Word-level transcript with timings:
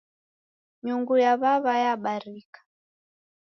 Nyungu 0.83 1.13
ya 1.23 1.33
w'aw'a 1.41 1.73
yabarika 1.83 2.59